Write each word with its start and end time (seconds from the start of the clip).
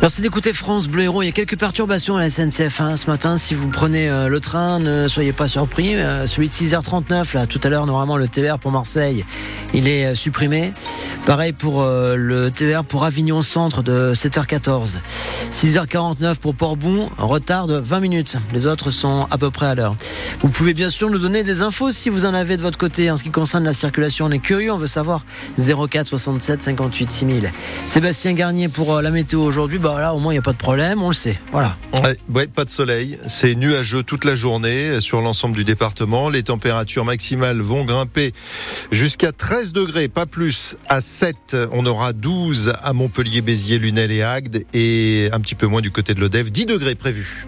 Merci 0.00 0.22
d'écouter 0.22 0.52
France 0.52 0.86
Bleu 0.86 1.02
Héros. 1.02 1.22
Il 1.22 1.26
y 1.26 1.28
a 1.28 1.32
quelques 1.32 1.58
perturbations 1.58 2.16
à 2.16 2.20
la 2.20 2.30
SNCF 2.30 2.80
hein, 2.80 2.96
ce 2.96 3.10
matin. 3.10 3.36
Si 3.36 3.56
vous 3.56 3.66
prenez 3.66 4.08
euh, 4.08 4.28
le 4.28 4.38
train, 4.38 4.78
ne 4.78 5.08
soyez 5.08 5.32
pas 5.32 5.48
surpris. 5.48 5.96
Euh, 5.96 6.28
celui 6.28 6.48
de 6.48 6.54
6h39, 6.54 7.34
là, 7.34 7.46
tout 7.48 7.58
à 7.64 7.68
l'heure, 7.68 7.84
normalement, 7.84 8.16
le 8.16 8.28
TER 8.28 8.60
pour 8.60 8.70
Marseille, 8.70 9.24
il 9.74 9.88
est 9.88 10.06
euh, 10.06 10.14
supprimé. 10.14 10.70
Pareil 11.26 11.52
pour 11.52 11.84
le 11.84 12.48
TER 12.48 12.84
pour 12.84 13.04
Avignon 13.04 13.42
Centre 13.42 13.82
de 13.82 14.14
7h14. 14.14 14.96
6h49 15.50 16.36
pour 16.36 16.54
Port-Bon, 16.54 17.10
retard 17.18 17.66
de 17.66 17.74
20 17.74 18.00
minutes. 18.00 18.36
Les 18.54 18.66
autres 18.66 18.90
sont 18.90 19.26
à 19.30 19.36
peu 19.36 19.50
près 19.50 19.66
à 19.66 19.74
l'heure. 19.74 19.94
Vous 20.40 20.48
pouvez 20.48 20.72
bien 20.72 20.88
sûr 20.88 21.10
nous 21.10 21.18
donner 21.18 21.42
des 21.42 21.60
infos 21.60 21.90
si 21.90 22.08
vous 22.08 22.24
en 22.24 22.32
avez 22.32 22.56
de 22.56 22.62
votre 22.62 22.78
côté 22.78 23.10
en 23.10 23.18
ce 23.18 23.24
qui 23.24 23.30
concerne 23.30 23.64
la 23.64 23.74
circulation. 23.74 24.24
On 24.24 24.30
est 24.30 24.38
curieux, 24.38 24.72
on 24.72 24.78
veut 24.78 24.86
savoir 24.86 25.26
04 25.58 26.06
67 26.06 26.62
58 26.62 27.10
6000. 27.10 27.52
Sébastien 27.84 28.32
Garnier 28.32 28.68
pour 28.68 29.02
la 29.02 29.10
météo 29.10 29.42
aujourd'hui. 29.42 29.78
Là, 29.96 30.12
au 30.12 30.18
moins, 30.18 30.32
il 30.32 30.36
n'y 30.36 30.40
a 30.40 30.42
pas 30.42 30.52
de 30.52 30.58
problème, 30.58 31.02
on 31.02 31.08
le 31.08 31.14
sait. 31.14 31.40
Voilà. 31.52 31.76
Pas 32.54 32.64
de 32.64 32.70
soleil. 32.70 33.18
C'est 33.26 33.54
nuageux 33.54 34.02
toute 34.02 34.24
la 34.24 34.36
journée 34.36 35.00
sur 35.00 35.20
l'ensemble 35.20 35.56
du 35.56 35.64
département. 35.64 36.28
Les 36.28 36.42
températures 36.42 37.04
maximales 37.04 37.60
vont 37.60 37.84
grimper 37.84 38.32
jusqu'à 38.90 39.32
13 39.32 39.72
degrés, 39.72 40.08
pas 40.08 40.26
plus. 40.26 40.76
À 40.88 41.00
7, 41.00 41.56
on 41.72 41.86
aura 41.86 42.12
12 42.12 42.74
à 42.82 42.92
Montpellier, 42.92 43.40
Béziers, 43.40 43.78
Lunel 43.78 44.10
et 44.10 44.22
Agde 44.22 44.64
et 44.74 45.28
un 45.32 45.40
petit 45.40 45.54
peu 45.54 45.66
moins 45.66 45.80
du 45.80 45.90
côté 45.90 46.14
de 46.14 46.20
l'Odève. 46.20 46.50
10 46.50 46.66
degrés 46.66 46.94
prévus. 46.94 47.46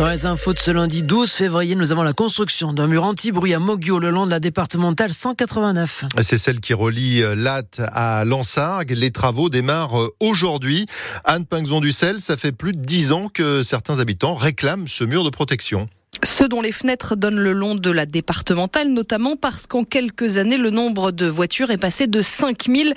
Dans 0.00 0.08
les 0.08 0.24
infos 0.24 0.54
de 0.54 0.58
ce 0.58 0.70
lundi 0.70 1.02
12 1.02 1.30
février, 1.30 1.74
nous 1.74 1.92
avons 1.92 2.02
la 2.02 2.14
construction 2.14 2.72
d'un 2.72 2.86
mur 2.86 3.04
anti-bruit 3.04 3.52
à 3.52 3.58
Moggio 3.58 3.98
le 3.98 4.08
long 4.08 4.24
de 4.24 4.30
la 4.30 4.40
départementale 4.40 5.12
189. 5.12 6.06
C'est 6.22 6.38
celle 6.38 6.60
qui 6.60 6.72
relie 6.72 7.22
euh, 7.22 7.34
Latte 7.34 7.82
à 7.92 8.24
Lansargues. 8.24 8.92
Les 8.92 9.10
travaux 9.10 9.50
démarrent 9.50 10.00
euh, 10.00 10.16
aujourd'hui. 10.18 10.86
Anne 11.26 11.44
Pinxon-Ducel, 11.44 12.22
ça 12.22 12.38
fait 12.38 12.52
plus 12.52 12.72
de 12.72 12.82
10 12.82 13.12
ans 13.12 13.28
que 13.28 13.62
certains 13.62 13.98
habitants 13.98 14.34
réclament 14.36 14.88
ce 14.88 15.04
mur 15.04 15.22
de 15.22 15.28
protection. 15.28 15.86
Ceux 16.24 16.48
dont 16.48 16.60
les 16.60 16.72
fenêtres 16.72 17.14
donnent 17.14 17.38
le 17.38 17.52
long 17.52 17.76
de 17.76 17.88
la 17.88 18.04
départementale, 18.04 18.88
notamment 18.88 19.36
parce 19.36 19.68
qu'en 19.68 19.84
quelques 19.84 20.38
années, 20.38 20.56
le 20.56 20.70
nombre 20.70 21.12
de 21.12 21.26
voitures 21.26 21.70
est 21.70 21.78
passé 21.78 22.08
de 22.08 22.20
5 22.20 22.66
000 22.66 22.90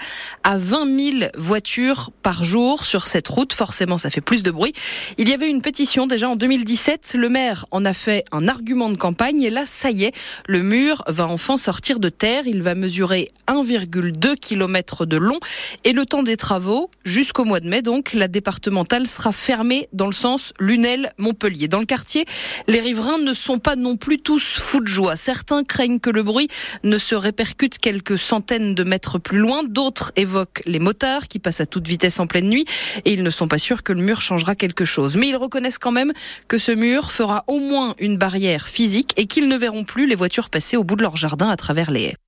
à 0.44 0.58
20 0.58 1.20
000 1.20 1.32
voitures 1.38 2.10
par 2.24 2.44
jour 2.44 2.86
sur 2.86 3.06
cette 3.06 3.28
route. 3.28 3.54
Forcément, 3.54 4.00
ça 4.00 4.10
fait 4.10 4.20
plus 4.20 4.42
de 4.42 4.50
bruit. 4.50 4.74
Il 5.20 5.30
y 5.30 5.34
avait 5.34 5.48
une 5.48 5.62
pétition 5.62 6.08
déjà 6.08 6.28
en 6.28 6.36
2017. 6.36 7.14
Le 7.16 7.30
maire 7.30 7.68
en 7.70 7.86
a 7.86 7.94
fait 7.94 8.26
un 8.32 8.48
argument 8.48 8.90
de 8.90 8.98
campagne 8.98 9.44
et 9.44 9.52
là, 9.52 9.68
ça 9.68 9.92
y 9.92 10.06
est, 10.06 10.16
le 10.48 10.64
mur 10.64 11.04
va 11.08 11.28
enfin 11.28 11.56
sortir 11.56 12.00
de 12.00 12.10
terre. 12.10 12.48
Il 12.48 12.64
va 12.64 12.74
mesurer 12.74 13.32
1,2 13.48 14.38
km 14.38 15.06
de 15.06 15.18
long 15.18 15.40
et 15.84 15.94
le 15.94 16.08
temps 16.08 16.24
des 16.24 16.36
travaux, 16.38 16.90
jusqu'au 17.06 17.46
mois 17.46 17.60
de 17.60 17.70
mai, 17.70 17.84
donc, 17.84 18.14
la 18.14 18.28
départementale 18.28 19.08
sera 19.08 19.32
fermée 19.32 19.88
dans 19.94 20.08
le 20.08 20.14
sens 20.14 20.52
Lunel-Montpellier. 20.60 21.68
Dans 21.68 21.80
le 21.80 21.86
quartier, 21.86 22.26
les 22.68 22.80
riverains 22.80 23.03
ne 23.04 23.34
sont 23.34 23.60
pas 23.60 23.76
non 23.76 23.98
plus 23.98 24.20
tous 24.20 24.60
fous 24.60 24.80
de 24.80 24.88
joie. 24.88 25.16
Certains 25.16 25.64
craignent 25.64 26.00
que 26.00 26.10
le 26.10 26.24
bruit 26.24 26.48
ne 26.84 26.98
se 26.98 27.16
répercute 27.16 27.78
quelques 27.78 28.18
centaines 28.18 28.76
de 28.76 28.84
mètres 28.84 29.20
plus 29.20 29.40
loin. 29.40 29.64
D'autres 29.64 30.12
évoquent 30.16 30.64
les 30.66 30.80
motards 30.80 31.28
qui 31.28 31.40
passent 31.40 31.62
à 31.62 31.66
toute 31.66 31.88
vitesse 31.88 32.20
en 32.20 32.28
pleine 32.28 32.50
nuit 32.50 32.66
et 33.06 33.14
ils 33.14 33.24
ne 33.24 33.30
sont 33.30 33.48
pas 33.48 33.58
sûrs 33.58 33.84
que 33.84 33.94
le 33.94 34.02
mur 34.02 34.22
changera 34.22 34.56
quelque 34.56 34.86
chose. 34.86 35.16
Mais 35.18 35.28
ils 35.28 35.36
reconnaissent 35.36 35.80
quand 35.80 35.92
même 35.92 36.14
que 36.48 36.58
ce 36.58 36.72
mur 36.72 37.12
fera 37.12 37.44
au 37.48 37.60
moins 37.60 37.96
une 38.00 38.18
barrière 38.18 38.68
physique 38.68 39.14
et 39.18 39.28
qu'ils 39.28 39.48
ne 39.48 39.58
verront 39.58 39.84
plus 39.84 40.08
les 40.08 40.16
voitures 40.16 40.50
passer 40.50 40.78
au 40.78 40.84
bout 40.84 40.96
de 40.96 41.02
leur 41.02 41.18
jardin 41.18 41.50
à 41.50 41.58
travers 41.58 41.92
les 41.92 42.04
haies. 42.04 42.23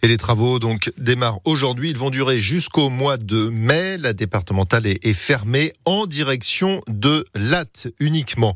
Et 0.00 0.06
les 0.06 0.16
travaux 0.16 0.60
donc 0.60 0.92
démarrent 0.96 1.40
aujourd'hui. 1.44 1.90
Ils 1.90 1.98
vont 1.98 2.10
durer 2.10 2.40
jusqu'au 2.40 2.88
mois 2.88 3.16
de 3.16 3.48
mai. 3.48 3.98
La 3.98 4.12
départementale 4.12 4.86
est, 4.86 5.12
fermée 5.12 5.72
en 5.84 6.06
direction 6.06 6.82
de 6.86 7.26
Latte 7.34 7.88
uniquement. 7.98 8.54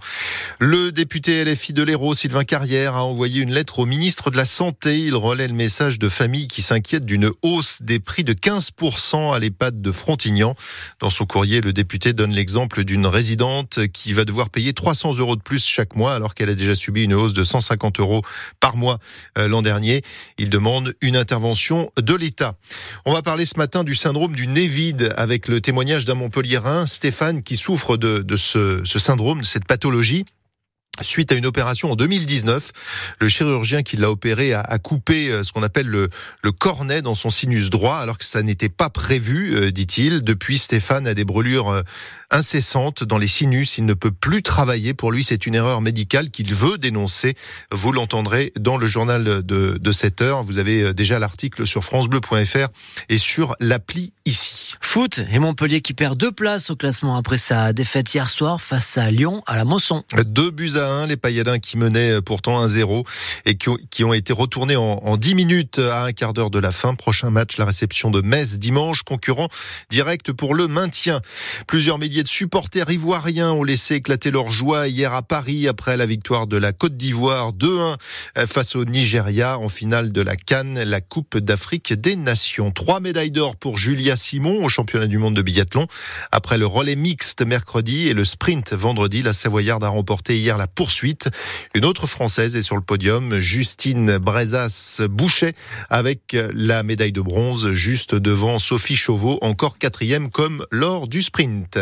Le 0.60 0.92
député 0.92 1.44
LFI 1.44 1.72
de 1.72 1.82
l'Hérault, 1.82 2.14
Sylvain 2.14 2.44
Carrière, 2.44 2.94
a 2.94 3.04
envoyé 3.04 3.40
une 3.40 3.52
lettre 3.52 3.80
au 3.80 3.86
ministre 3.86 4.30
de 4.30 4.36
la 4.36 4.44
Santé. 4.44 5.00
Il 5.00 5.16
relaie 5.16 5.48
le 5.48 5.54
message 5.54 5.98
de 5.98 6.08
familles 6.08 6.46
qui 6.46 6.62
s'inquiètent 6.62 7.04
d'une 7.04 7.30
hausse 7.42 7.82
des 7.82 7.98
prix 7.98 8.22
de 8.22 8.34
15% 8.34 9.34
à 9.34 9.40
l'EHPAD 9.40 9.82
de 9.82 9.90
Frontignan. 9.90 10.54
Dans 11.00 11.10
son 11.10 11.26
courrier, 11.26 11.60
le 11.60 11.72
député 11.72 12.12
donne 12.12 12.32
l'exemple 12.32 12.84
d'une 12.84 13.06
résidente 13.06 13.88
qui 13.88 14.12
va 14.12 14.24
devoir 14.24 14.48
payer 14.48 14.74
300 14.74 15.18
euros 15.18 15.34
de 15.34 15.42
plus 15.42 15.66
chaque 15.66 15.96
mois 15.96 16.14
alors 16.14 16.34
qu'elle 16.34 16.50
a 16.50 16.54
déjà 16.54 16.76
subi 16.76 17.02
une 17.02 17.14
hausse 17.14 17.32
de 17.32 17.42
150 17.42 17.98
euros 17.98 18.22
par 18.60 18.76
mois 18.76 19.00
euh, 19.38 19.48
l'an 19.48 19.62
dernier. 19.62 20.02
Il 20.38 20.48
demande 20.48 20.94
une 21.00 21.16
intervention 21.16 21.31
de 21.96 22.14
l'État. 22.14 22.54
On 23.04 23.12
va 23.12 23.22
parler 23.22 23.46
ce 23.46 23.56
matin 23.56 23.84
du 23.84 23.94
syndrome 23.94 24.34
du 24.34 24.46
nez 24.46 24.66
vide 24.66 25.14
avec 25.16 25.48
le 25.48 25.60
témoignage 25.60 26.04
d'un 26.04 26.14
Montpellierin, 26.14 26.86
Stéphane, 26.86 27.42
qui 27.42 27.56
souffre 27.56 27.96
de, 27.96 28.36
ce 28.36 28.82
syndrome, 28.84 29.40
de 29.40 29.46
cette 29.46 29.66
pathologie. 29.66 30.24
Suite 31.00 31.32
à 31.32 31.36
une 31.36 31.46
opération 31.46 31.90
en 31.90 31.96
2019, 31.96 32.70
le 33.18 33.28
chirurgien 33.28 33.82
qui 33.82 33.96
l'a 33.96 34.10
opéré 34.10 34.52
a, 34.52 34.78
coupé 34.78 35.30
euh, 35.30 35.42
ce 35.42 35.50
qu'on 35.50 35.62
appelle 35.62 35.86
le, 35.86 36.10
le, 36.42 36.52
cornet 36.52 37.00
dans 37.00 37.14
son 37.14 37.30
sinus 37.30 37.70
droit, 37.70 37.96
alors 37.96 38.18
que 38.18 38.26
ça 38.26 38.42
n'était 38.42 38.68
pas 38.68 38.90
prévu, 38.90 39.56
euh, 39.56 39.70
dit-il. 39.70 40.20
Depuis, 40.20 40.58
Stéphane 40.58 41.06
a 41.06 41.14
des 41.14 41.24
brûlures 41.24 41.70
euh, 41.70 41.82
incessantes 42.30 43.04
dans 43.04 43.16
les 43.16 43.26
sinus. 43.26 43.78
Il 43.78 43.86
ne 43.86 43.94
peut 43.94 44.10
plus 44.10 44.42
travailler. 44.42 44.92
Pour 44.92 45.12
lui, 45.12 45.24
c'est 45.24 45.46
une 45.46 45.54
erreur 45.54 45.80
médicale 45.80 46.28
qu'il 46.28 46.54
veut 46.54 46.76
dénoncer. 46.76 47.36
Vous 47.72 47.92
l'entendrez 47.92 48.52
dans 48.60 48.76
le 48.76 48.86
journal 48.86 49.24
de, 49.24 49.78
de 49.80 49.92
7 49.92 50.20
heures. 50.20 50.42
Vous 50.42 50.58
avez 50.58 50.92
déjà 50.92 51.18
l'article 51.18 51.66
sur 51.66 51.84
francebleu.fr 51.84 52.68
et 53.08 53.16
sur 53.16 53.56
l'appli 53.60 54.12
ici. 54.26 54.74
Foot 54.80 55.20
et 55.32 55.38
Montpellier 55.38 55.80
qui 55.80 55.94
perd 55.94 56.18
deux 56.18 56.32
places 56.32 56.70
au 56.70 56.76
classement 56.76 57.16
après 57.16 57.38
sa 57.38 57.72
défaite 57.72 58.12
hier 58.14 58.28
soir 58.28 58.60
face 58.60 58.98
à 58.98 59.10
Lyon 59.10 59.42
à 59.46 59.56
la 59.56 59.64
Mosson. 59.64 60.04
Deux 60.24 60.50
buts 60.50 60.76
à 60.76 60.82
les 61.06 61.16
Payadins 61.16 61.58
qui 61.58 61.76
menaient 61.76 62.20
pourtant 62.22 62.64
1-0 62.64 63.04
et 63.46 63.56
qui 63.56 64.04
ont 64.04 64.12
été 64.12 64.32
retournés 64.32 64.76
en, 64.76 65.00
en 65.02 65.16
10 65.16 65.34
minutes 65.34 65.78
à 65.78 66.04
un 66.04 66.12
quart 66.12 66.32
d'heure 66.32 66.50
de 66.50 66.58
la 66.58 66.72
fin. 66.72 66.94
Prochain 66.94 67.30
match, 67.30 67.56
la 67.58 67.64
réception 67.64 68.10
de 68.10 68.20
Metz 68.20 68.58
dimanche, 68.58 69.02
concurrent 69.02 69.48
direct 69.90 70.32
pour 70.32 70.54
le 70.54 70.68
maintien. 70.68 71.20
Plusieurs 71.66 71.98
milliers 71.98 72.22
de 72.22 72.28
supporters 72.28 72.90
ivoiriens 72.90 73.52
ont 73.52 73.64
laissé 73.64 73.96
éclater 73.96 74.30
leur 74.30 74.50
joie 74.50 74.88
hier 74.88 75.12
à 75.12 75.22
Paris 75.22 75.68
après 75.68 75.96
la 75.96 76.06
victoire 76.06 76.46
de 76.46 76.56
la 76.56 76.72
Côte 76.72 76.96
d'Ivoire 76.96 77.52
2-1 77.52 77.96
face 78.46 78.76
au 78.76 78.84
Nigeria 78.84 79.58
en 79.58 79.68
finale 79.68 80.12
de 80.12 80.22
la 80.22 80.36
Cannes, 80.36 80.82
la 80.82 81.00
Coupe 81.00 81.38
d'Afrique 81.38 81.92
des 81.92 82.16
Nations. 82.16 82.70
Trois 82.70 83.00
médailles 83.00 83.30
d'or 83.30 83.56
pour 83.56 83.76
Julia 83.76 84.16
Simon 84.16 84.64
au 84.64 84.68
championnat 84.68 85.06
du 85.06 85.18
monde 85.18 85.34
de 85.34 85.42
biathlon. 85.42 85.86
Après 86.30 86.58
le 86.58 86.66
relais 86.66 86.96
mixte 86.96 87.42
mercredi 87.42 88.08
et 88.08 88.14
le 88.14 88.24
sprint 88.24 88.72
vendredi, 88.72 89.22
la 89.22 89.32
Savoyarde 89.32 89.84
a 89.84 89.88
remporté 89.88 90.38
hier 90.38 90.58
la 90.58 90.66
poursuite. 90.74 91.28
Une 91.74 91.84
autre 91.84 92.06
Française 92.06 92.56
est 92.56 92.62
sur 92.62 92.76
le 92.76 92.82
podium, 92.82 93.40
Justine 93.40 94.18
Brezas-Boucher, 94.18 95.52
avec 95.90 96.36
la 96.54 96.82
médaille 96.82 97.12
de 97.12 97.20
bronze 97.20 97.72
juste 97.72 98.14
devant 98.14 98.58
Sophie 98.58 98.96
Chauveau, 98.96 99.38
encore 99.42 99.78
quatrième 99.78 100.30
comme 100.30 100.66
lors 100.70 101.08
du 101.08 101.22
sprint. 101.22 101.78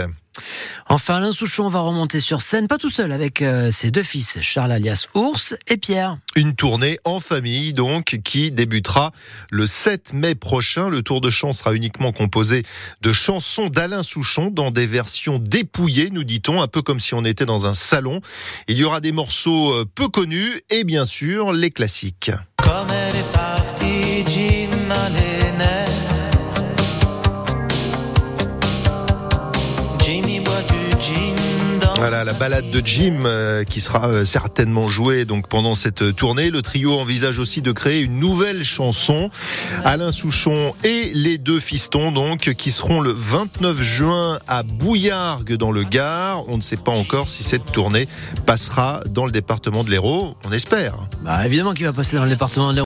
Enfin, 0.93 1.19
Alain 1.19 1.31
Souchon 1.31 1.69
va 1.69 1.79
remonter 1.79 2.19
sur 2.19 2.43
scène, 2.43 2.67
pas 2.67 2.77
tout 2.77 2.91
seul, 2.91 3.13
avec 3.13 3.43
euh, 3.43 3.71
ses 3.71 3.93
deux 3.93 4.03
fils, 4.03 4.39
Charles 4.43 4.73
alias 4.73 5.07
Ours 5.15 5.55
et 5.69 5.77
Pierre. 5.77 6.19
Une 6.35 6.57
tournée 6.57 6.99
en 7.05 7.21
famille, 7.21 7.73
donc, 7.73 8.19
qui 8.25 8.51
débutera 8.51 9.13
le 9.51 9.69
7 9.69 10.15
mai 10.15 10.35
prochain. 10.35 10.89
Le 10.89 11.03
tour 11.03 11.21
de 11.21 11.31
chant 11.31 11.53
sera 11.53 11.75
uniquement 11.75 12.11
composé 12.11 12.65
de 13.03 13.13
chansons 13.13 13.69
d'Alain 13.69 14.03
Souchon 14.03 14.51
dans 14.51 14.73
des 14.73 14.89
versions 14.89 15.39
dépouillées, 15.39 16.11
nous 16.11 16.25
dit-on, 16.25 16.61
un 16.61 16.67
peu 16.67 16.83
comme 16.83 16.99
si 16.99 17.15
on 17.15 17.25
était 17.25 17.47
dans 17.47 17.67
un 17.67 17.75
salon. 17.75 18.21
Il 18.67 18.77
y 18.77 18.83
aura 18.83 19.01
des 19.01 19.13
morceaux 19.13 19.73
euh, 19.73 19.85
peu 19.95 20.09
connus 20.09 20.61
et 20.71 20.83
bien 20.83 21.05
sûr 21.05 21.53
les 21.53 21.71
classiques. 21.71 22.33
Comme 22.57 22.89
elle 22.91 23.17
est 23.17 23.33
partie, 23.33 24.25
Jim 24.27 24.71
Voilà 32.01 32.25
la 32.25 32.33
balade 32.33 32.71
de 32.71 32.81
Jim 32.81 33.21
euh, 33.27 33.63
qui 33.63 33.83
sera 33.83 34.09
euh, 34.09 34.25
certainement 34.25 34.89
jouée 34.89 35.27
donc 35.27 35.49
pendant 35.49 35.75
cette 35.75 36.17
tournée. 36.17 36.51
Le 36.51 36.63
trio 36.63 36.99
envisage 36.99 37.39
aussi 37.39 37.61
de 37.61 37.73
créer 37.73 38.01
une 38.01 38.19
nouvelle 38.19 38.65
chanson. 38.65 39.31
Alain 39.85 40.11
Souchon 40.11 40.75
et 40.83 41.11
les 41.13 41.37
deux 41.37 41.61
fistons 41.61 42.11
donc 42.11 42.55
qui 42.55 42.71
seront 42.71 43.03
le 43.03 43.13
29 43.13 43.83
juin 43.83 44.39
à 44.49 44.63
Bouillargues 44.63 45.57
dans 45.57 45.73
le 45.73 45.83
Gard. 45.83 46.45
On 46.49 46.57
ne 46.57 46.63
sait 46.63 46.79
pas 46.79 46.93
encore 46.93 47.29
si 47.29 47.45
cette 47.45 47.71
tournée 47.71 48.09
passera 48.47 49.03
dans 49.11 49.27
le 49.27 49.31
département 49.31 49.85
de 49.85 49.91
l'Hérault. 49.91 50.37
On 50.47 50.53
espère. 50.53 50.97
Bah 51.23 51.45
évidemment 51.45 51.75
qu'il 51.75 51.85
va 51.85 51.93
passer 51.93 52.17
dans 52.17 52.25
le 52.25 52.31
département 52.31 52.71
de 52.71 52.77
l'Hérault. 52.77 52.79